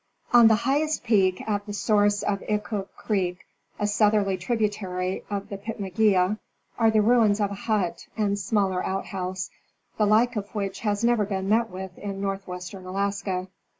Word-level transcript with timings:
On 0.33 0.47
the 0.47 0.55
highest 0.65 1.03
peak 1.03 1.43
at 1.47 1.67
the 1.67 1.73
source 1.73 2.23
of 2.23 2.39
Ikuk 2.49 2.87
creek, 2.97 3.45
a 3.77 3.85
south 3.85 4.13
erly 4.13 4.35
tributary 4.39 5.23
of 5.29 5.49
the 5.49 5.59
Pitmegea, 5.59 6.39
are 6.79 6.89
the 6.89 7.03
ruins 7.03 7.39
of 7.39 7.51
a 7.51 7.61
hut 7.69 8.07
and 8.17 8.39
smaller 8.39 8.83
outhouse, 8.83 9.51
the 9.99 10.07
like 10.07 10.35
of 10.35 10.55
which 10.55 10.79
has 10.79 11.03
never 11.03 11.23
been 11.23 11.47
met 11.49 11.69
with 11.69 11.95
in 11.99 12.19
North 12.19 12.47
western 12.47 12.87
Alaska. 12.87 13.47